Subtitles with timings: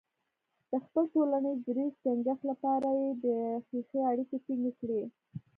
[0.69, 3.25] د خپل ټولنیز دریځ ټینګښت لپاره یې د
[3.67, 5.01] خیښۍ اړیکې ټینګې کړې.